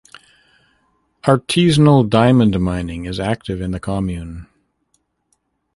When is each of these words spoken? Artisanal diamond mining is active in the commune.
Artisanal 1.25 2.09
diamond 2.09 2.59
mining 2.59 3.05
is 3.05 3.19
active 3.19 3.61
in 3.61 3.69
the 3.69 3.79
commune. 3.79 4.47